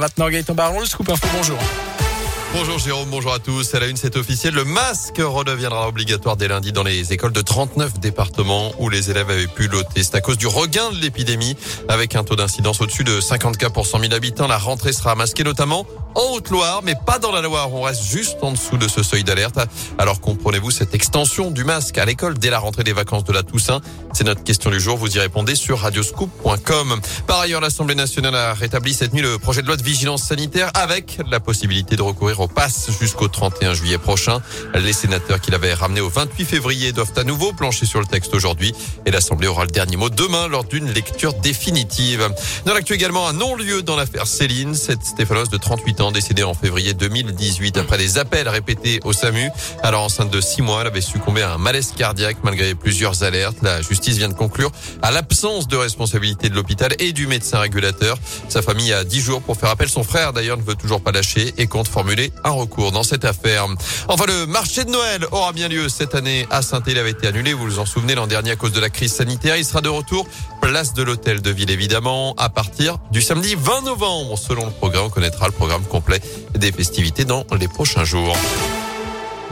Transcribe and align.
Maintenant, 0.00 0.28
Gaëtan 0.28 0.54
Baron, 0.54 0.78
le 0.78 0.86
scoop 0.86 1.10
bonjour. 1.34 1.58
Bonjour 2.54 2.78
Jérôme, 2.78 3.10
bonjour 3.10 3.34
à 3.34 3.40
tous. 3.40 3.74
À 3.74 3.80
la 3.80 3.88
une, 3.88 3.96
c'est 3.96 4.16
officiel. 4.16 4.54
Le 4.54 4.64
masque 4.64 5.20
redeviendra 5.20 5.88
obligatoire 5.88 6.36
dès 6.36 6.46
lundi 6.46 6.70
dans 6.72 6.84
les 6.84 7.12
écoles 7.12 7.32
de 7.32 7.40
39 7.40 7.98
départements 7.98 8.72
où 8.78 8.88
les 8.88 9.10
élèves 9.10 9.28
avaient 9.28 9.48
pu 9.48 9.66
loter. 9.66 10.04
C'est 10.04 10.14
à 10.14 10.20
cause 10.20 10.38
du 10.38 10.46
regain 10.46 10.90
de 10.92 10.96
l'épidémie. 10.96 11.56
Avec 11.88 12.14
un 12.14 12.22
taux 12.22 12.36
d'incidence 12.36 12.80
au-dessus 12.80 13.02
de 13.02 13.20
50 13.20 13.56
cas 13.58 13.70
pour 13.70 13.86
100 13.86 14.00
000 14.00 14.14
habitants, 14.14 14.46
la 14.46 14.56
rentrée 14.56 14.92
sera 14.92 15.16
masquée 15.16 15.44
notamment 15.44 15.84
en 16.14 16.32
Haute-Loire, 16.32 16.80
mais 16.84 16.94
pas 16.94 17.18
dans 17.18 17.32
la 17.32 17.42
Loire. 17.42 17.72
On 17.74 17.82
reste 17.82 18.04
juste 18.04 18.38
en 18.40 18.52
dessous 18.52 18.78
de 18.78 18.88
ce 18.88 19.02
seuil 19.02 19.24
d'alerte. 19.24 19.58
Alors 19.98 20.20
comprenez-vous 20.20 20.70
cette 20.70 20.94
extension 20.94 21.50
du 21.50 21.64
masque 21.64 21.98
à 21.98 22.04
l'école 22.04 22.38
dès 22.38 22.50
la 22.50 22.60
rentrée 22.60 22.84
des 22.84 22.94
vacances 22.94 23.24
de 23.24 23.32
la 23.32 23.42
Toussaint? 23.42 23.80
C'est 24.18 24.24
notre 24.24 24.42
question 24.42 24.72
du 24.72 24.80
jour. 24.80 24.96
Vous 24.96 25.16
y 25.16 25.20
répondez 25.20 25.54
sur 25.54 25.78
radioscoop.com. 25.78 27.00
Par 27.28 27.38
ailleurs, 27.38 27.60
l'Assemblée 27.60 27.94
nationale 27.94 28.34
a 28.34 28.52
rétabli 28.52 28.92
cette 28.92 29.12
nuit 29.12 29.22
le 29.22 29.38
projet 29.38 29.62
de 29.62 29.68
loi 29.68 29.76
de 29.76 29.82
vigilance 29.84 30.24
sanitaire 30.24 30.72
avec 30.74 31.20
la 31.30 31.38
possibilité 31.38 31.94
de 31.94 32.02
recourir 32.02 32.40
au 32.40 32.48
pass 32.48 32.88
jusqu'au 33.00 33.28
31 33.28 33.74
juillet 33.74 33.96
prochain. 33.96 34.40
Les 34.74 34.92
sénateurs 34.92 35.40
qui 35.40 35.52
l'avaient 35.52 35.72
ramené 35.72 36.00
au 36.00 36.08
28 36.08 36.46
février 36.46 36.90
doivent 36.90 37.12
à 37.14 37.22
nouveau 37.22 37.52
plancher 37.52 37.86
sur 37.86 38.00
le 38.00 38.06
texte 38.06 38.34
aujourd'hui 38.34 38.74
et 39.06 39.12
l'Assemblée 39.12 39.46
aura 39.46 39.64
le 39.66 39.70
dernier 39.70 39.96
mot 39.96 40.10
demain 40.10 40.48
lors 40.48 40.64
d'une 40.64 40.90
lecture 40.90 41.34
définitive. 41.34 42.28
Dans 42.64 42.74
l'actu 42.74 42.94
également, 42.94 43.28
un 43.28 43.34
non-lieu 43.34 43.82
dans 43.82 43.94
l'affaire 43.94 44.26
Céline. 44.26 44.74
Cette 44.74 45.04
Stéphanos 45.04 45.48
de 45.48 45.58
38 45.58 46.00
ans 46.00 46.10
décédée 46.10 46.42
en 46.42 46.54
février 46.54 46.92
2018 46.92 47.76
après 47.76 47.98
des 47.98 48.18
appels 48.18 48.48
répétés 48.48 48.98
au 49.04 49.12
SAMU. 49.12 49.48
Alors 49.84 50.02
enceinte 50.02 50.32
de 50.32 50.40
six 50.40 50.60
mois, 50.60 50.80
elle 50.80 50.88
avait 50.88 51.02
succombé 51.02 51.42
à 51.42 51.52
un 51.52 51.58
malaise 51.58 51.92
cardiaque 51.96 52.38
malgré 52.42 52.74
plusieurs 52.74 53.22
alertes. 53.22 53.58
La 53.62 53.80
justice 53.80 54.07
vient 54.16 54.28
de 54.28 54.34
conclure 54.34 54.70
à 55.02 55.10
l'absence 55.10 55.68
de 55.68 55.76
responsabilité 55.76 56.48
de 56.48 56.54
l'hôpital 56.54 56.94
et 56.98 57.12
du 57.12 57.26
médecin 57.26 57.58
régulateur. 57.58 58.16
Sa 58.48 58.62
famille 58.62 58.92
a 58.92 59.04
dix 59.04 59.20
jours 59.20 59.42
pour 59.42 59.56
faire 59.56 59.70
appel. 59.70 59.88
Son 59.88 60.02
frère 60.02 60.32
d'ailleurs 60.32 60.56
ne 60.56 60.62
veut 60.62 60.74
toujours 60.74 61.00
pas 61.02 61.12
lâcher 61.12 61.52
et 61.58 61.66
compte 61.66 61.88
formuler 61.88 62.32
un 62.44 62.50
recours 62.50 62.92
dans 62.92 63.02
cette 63.02 63.24
affaire. 63.24 63.66
Enfin, 64.08 64.24
le 64.26 64.46
marché 64.46 64.84
de 64.84 64.90
Noël 64.90 65.26
aura 65.32 65.52
bien 65.52 65.68
lieu 65.68 65.88
cette 65.88 66.14
année 66.14 66.46
à 66.50 66.62
saint 66.62 66.82
Il 66.86 66.98
avait 66.98 67.10
été 67.10 67.26
annulé, 67.26 67.52
vous 67.52 67.64
vous 67.64 67.78
en 67.78 67.86
souvenez, 67.86 68.14
l'an 68.14 68.26
dernier 68.26 68.52
à 68.52 68.56
cause 68.56 68.72
de 68.72 68.80
la 68.80 68.90
crise 68.90 69.12
sanitaire. 69.12 69.56
Il 69.56 69.64
sera 69.64 69.80
de 69.80 69.88
retour 69.88 70.26
place 70.60 70.94
de 70.94 71.02
l'hôtel 71.02 71.40
de 71.40 71.50
ville 71.50 71.70
évidemment 71.70 72.34
à 72.36 72.48
partir 72.48 72.98
du 73.10 73.22
samedi 73.22 73.54
20 73.56 73.82
novembre. 73.82 74.38
Selon 74.38 74.66
le 74.66 74.72
programme, 74.72 75.06
on 75.06 75.10
connaîtra 75.10 75.46
le 75.46 75.52
programme 75.52 75.84
complet 75.84 76.20
des 76.54 76.72
festivités 76.72 77.24
dans 77.24 77.44
les 77.58 77.68
prochains 77.68 78.04
jours 78.04 78.36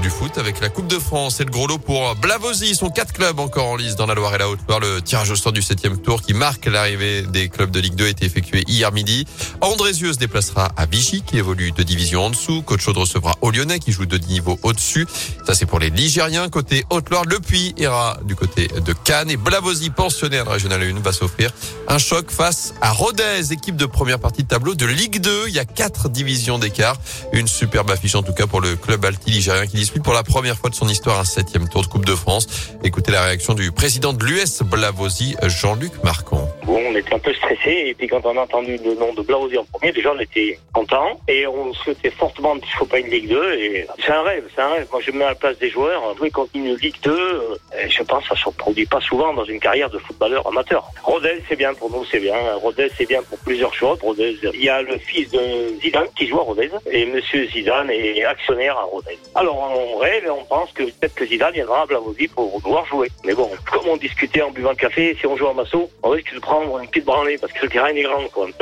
du 0.02 0.11
foot 0.11 0.39
avec 0.39 0.61
la 0.61 0.69
Coupe 0.69 0.86
de 0.86 0.98
France 0.98 1.41
et 1.41 1.44
le 1.44 1.50
gros 1.50 1.66
lot 1.66 1.78
pour 1.78 2.14
Blavozy. 2.16 2.70
Ils 2.70 2.77
sont 2.77 2.91
quatre 2.91 3.12
clubs 3.12 3.39
encore 3.39 3.66
en 3.69 3.77
lice 3.77 3.97
dans 3.97 4.06
la 4.06 4.14
Loire 4.14 4.34
et 4.34 4.39
la 4.39 4.48
Haute-Loire. 4.48 4.80
Le 4.80 5.00
tirage 5.00 5.30
au 5.30 5.36
sort 5.36 5.52
du 5.52 5.62
septième 5.62 5.98
tour 5.98 6.22
qui 6.22 6.34
marque 6.34 6.66
l'arrivée 6.66 7.22
des 7.22 7.48
clubs 7.48 7.70
de 7.70 7.80
Ligue 7.80 7.94
2 7.94 8.06
a 8.06 8.08
été 8.08 8.24
effectué 8.24 8.64
hier 8.67 8.92
midi. 8.92 9.27
Andrézieux 9.61 10.12
se 10.12 10.19
déplacera 10.19 10.70
à 10.77 10.86
Vichy 10.86 11.22
qui 11.22 11.39
évolue 11.39 11.72
de 11.72 11.83
division 11.83 12.24
en 12.27 12.30
dessous. 12.30 12.62
Coach 12.62 12.83
Chaud 12.83 12.92
recevra 12.92 13.36
au 13.41 13.50
Lyonnais 13.50 13.78
qui 13.78 13.92
joue 13.92 14.06
de 14.06 14.19
niveau 14.19 14.58
au-dessus. 14.62 15.06
Ça 15.47 15.55
c'est 15.55 15.67
pour 15.67 15.78
les 15.78 15.91
Ligériens. 15.91 16.48
Côté 16.48 16.84
Haute-Loire, 16.91 17.24
le 17.24 17.39
Puy 17.39 17.74
ira 17.78 18.19
du 18.24 18.36
côté 18.36 18.69
de 18.69 18.92
Cannes 18.92 19.30
et 19.30 19.36
Blavozy, 19.36 19.91
pensionnaire 19.91 20.44
de 20.44 20.50
Régional 20.50 20.83
1, 20.83 21.00
va 21.00 21.12
s'offrir 21.12 21.50
un 21.89 21.98
choc 21.98 22.30
face 22.30 22.74
à 22.80 22.92
Rodez, 22.92 23.52
équipe 23.52 23.77
de 23.77 23.86
première 23.86 24.19
partie 24.19 24.42
de 24.42 24.48
tableau 24.48 24.74
de 24.74 24.86
Ligue 24.86 25.20
2. 25.20 25.44
Il 25.48 25.55
y 25.55 25.58
a 25.58 25.64
quatre 25.64 26.08
divisions 26.08 26.58
d'écart. 26.58 26.97
Une 27.33 27.48
superbe 27.48 27.91
affiche 27.91 28.14
en 28.14 28.22
tout 28.22 28.33
cas 28.33 28.47
pour 28.47 28.61
le 28.61 28.77
club 28.77 29.05
alti 29.05 29.30
ligérien 29.30 29.67
qui 29.67 29.77
pour 29.95 30.12
la 30.12 30.23
première 30.23 30.56
fois 30.56 30.70
de 30.70 30.75
son 30.75 30.89
histoire 30.89 31.19
un 31.20 31.25
septième 31.25 31.69
tour 31.69 31.83
de 31.83 31.87
Coupe 31.87 32.05
de 32.05 32.15
France. 32.15 32.47
Écoutez 32.83 33.12
la 33.12 33.23
réaction 33.23 33.55
du 33.55 33.73
président 33.73 34.12
de 34.12 34.25
l'US 34.25 34.62
Blavozy, 34.62 35.37
Jean-Luc 35.42 35.92
Marcon. 36.03 36.48
Bon, 36.65 36.81
on 36.89 36.95
était 36.95 37.15
un 37.15 37.19
peu 37.19 37.33
stressé 37.34 37.84
et 37.87 37.95
puis 37.95 38.09
quand 38.09 38.25
on 38.25 38.37
a 38.37 38.41
entendu 38.41 38.79
le 38.84 38.95
nom 38.95 39.12
de 39.14 39.23
Blavozy 39.23 39.59
en 39.59 39.64
premier, 39.64 39.92
déjà 39.92 40.12
on 40.12 40.19
était 40.19 40.59
content 40.73 41.20
et 41.29 41.47
on 41.47 41.73
souhaitait 41.75 42.11
fortement 42.11 42.55
qu'il 42.55 42.64
ne 42.64 42.79
faut 42.79 42.87
pas 42.87 42.98
une 42.98 43.09
Ligue 43.09 43.29
2 43.29 43.53
et 43.55 43.87
c'est 44.05 44.12
un 44.12 44.23
rêve, 44.23 44.45
c'est 44.55 44.62
un 44.62 44.70
rêve. 44.70 44.87
Moi 44.91 45.01
je 45.05 45.11
me 45.11 45.19
mets 45.19 45.25
à 45.25 45.29
la 45.31 45.34
place 45.34 45.59
des 45.59 45.70
joueurs, 45.70 46.17
jouer 46.17 46.31
contre 46.31 46.51
une 46.55 46.75
Ligue 46.77 46.97
2, 47.03 47.12
euh, 47.12 47.57
je 47.89 48.03
pense 48.03 48.29
que 48.29 48.37
ça 48.37 48.45
se 48.45 48.51
produit 48.51 48.86
pas 48.86 49.01
souvent 49.01 49.33
dans 49.35 49.45
une 49.45 49.61
carrière 49.61 49.91
de 49.91 49.98
footballeur 49.98 50.46
amateur. 50.46 50.89
Rodez 51.02 51.42
c'est 51.48 51.57
bien 51.57 51.75
pour 51.75 51.91
nous, 51.91 52.05
c'est 52.11 52.20
bien. 52.20 52.36
Rodez 52.63 52.91
c'est 52.96 53.07
bien 53.07 53.23
pour 53.23 53.39
plusieurs 53.39 53.75
choses. 53.75 53.98
Rodez, 54.01 54.36
il 54.55 54.64
y 54.64 54.69
a 54.69 54.83
le 54.83 54.98
fils 54.98 55.30
de 55.30 55.41
Zidane 55.80 56.08
qui 56.17 56.27
joue 56.29 56.39
à 56.39 56.42
Rodez 56.42 56.70
et 56.91 57.07
Monsieur 57.07 57.46
Zidane 57.48 57.91
est 57.91 58.25
actionnaire 58.25 58.77
à 58.77 58.85
Rodez. 58.85 59.19
Alors 59.35 59.57
on 59.77 59.98
rêve 59.98 60.25
et 60.25 60.31
on 60.31 60.45
pense 60.45 60.70
que 60.73 60.85
peut-être 60.85 61.14
que 61.14 61.27
Zidane 61.27 61.53
viendra 61.53 61.83
à 61.83 61.87
Blavozy 61.87 62.29
pour 62.29 62.61
pouvoir 62.61 62.87
jouer. 62.87 63.11
Mais 63.25 63.35
bon, 63.35 63.51
comme 63.70 63.89
on 63.89 63.97
discutait 63.97 64.42
en 64.42 64.51
buvant 64.51 64.70
le 64.70 64.77
café, 64.77 65.17
si 65.19 65.27
on 65.27 65.37
joue 65.37 65.48
à 65.48 65.55
Massot, 65.55 65.91
on 66.03 66.11
risque 66.11 66.35
de 66.35 66.41
prendre 66.41 66.79
une 66.79 66.89
petite 66.89 67.05
branlée 67.05 67.39
parce 67.39 67.53
que 67.53 67.63
le 67.63 67.69
terrain 67.69 67.89
est 67.89 68.03
grand 68.03 68.27
quoi. 68.33 68.48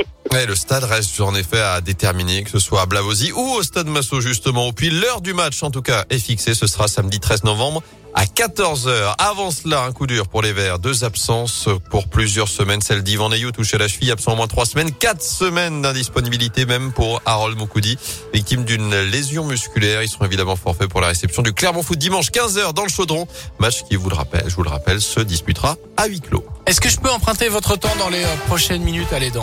Le 0.46 0.56
stade 0.56 0.82
reste 0.82 1.20
en 1.20 1.32
effet 1.36 1.60
à 1.60 1.80
déterminer, 1.80 2.42
que 2.42 2.50
ce 2.50 2.58
soit 2.58 2.82
à 2.82 2.86
Blavozy 2.86 3.30
ou 3.32 3.40
au 3.40 3.62
stade 3.62 3.86
Massot 3.86 4.20
justement. 4.20 4.72
Puis 4.72 4.90
l'heure 4.90 5.20
du 5.20 5.32
match 5.32 5.62
en 5.62 5.70
tout 5.70 5.80
cas 5.80 6.04
est 6.10 6.18
fixée, 6.18 6.54
ce 6.54 6.66
sera 6.66 6.88
samedi 6.88 7.20
13 7.20 7.44
novembre 7.44 7.82
à 8.14 8.24
14h. 8.24 9.14
Avant 9.18 9.50
cela, 9.50 9.82
un 9.82 9.92
coup 9.92 10.06
dur 10.06 10.28
pour 10.28 10.42
les 10.42 10.52
Verts. 10.52 10.78
Deux 10.78 11.04
absences 11.04 11.68
pour 11.90 12.08
plusieurs 12.08 12.48
semaines. 12.48 12.80
Celle 12.80 13.02
d'Ivan 13.02 13.30
Ayou 13.32 13.50
touché 13.50 13.76
à 13.76 13.80
la 13.80 13.88
cheville, 13.88 14.10
absent 14.10 14.32
au 14.32 14.36
moins 14.36 14.46
trois 14.46 14.66
semaines. 14.66 14.92
Quatre 14.92 15.22
semaines 15.22 15.82
d'indisponibilité 15.82 16.66
même 16.66 16.92
pour 16.92 17.20
Harold 17.26 17.58
Moukoudi, 17.58 17.98
victime 18.32 18.64
d'une 18.64 18.94
lésion 19.02 19.44
musculaire. 19.44 20.02
Ils 20.02 20.08
seront 20.08 20.24
évidemment 20.24 20.56
forfaits 20.56 20.88
pour 20.88 21.00
la 21.00 21.08
réception 21.08 21.42
du 21.42 21.52
Clermont 21.52 21.82
Foot 21.82 21.98
dimanche 21.98 22.30
15h 22.30 22.72
dans 22.72 22.84
le 22.84 22.88
Chaudron. 22.88 23.26
Match 23.58 23.82
qui, 23.82 23.94
je 23.94 23.98
vous 23.98 24.10
le 24.10 24.68
rappelle, 24.70 25.00
se 25.00 25.20
disputera 25.20 25.76
à 25.96 26.06
huis 26.06 26.20
clos. 26.20 26.44
Est-ce 26.66 26.80
que 26.80 26.88
je 26.88 26.98
peux 26.98 27.10
emprunter 27.10 27.48
votre 27.48 27.76
temps 27.76 27.94
dans 27.98 28.08
les 28.08 28.24
euh, 28.24 28.36
prochaines 28.46 28.82
minutes 28.82 29.12
Allez, 29.12 29.30
dans 29.30 29.32